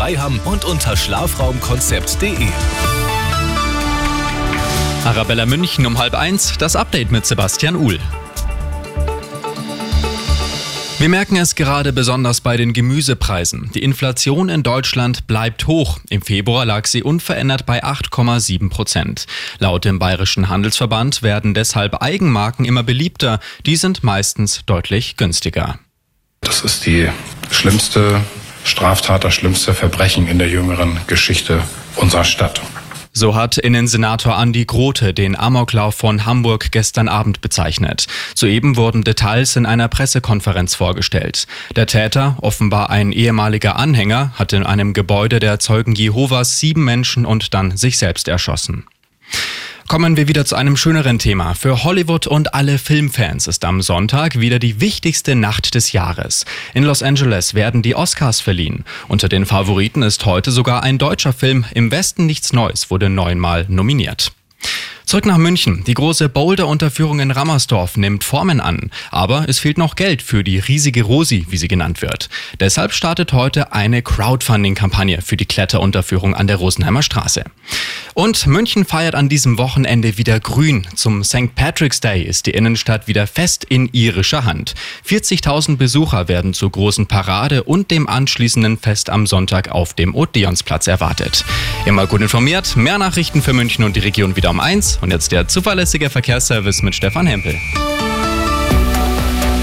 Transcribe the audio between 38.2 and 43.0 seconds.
Soeben wurden Details in einer Pressekonferenz vorgestellt. Der Täter, offenbar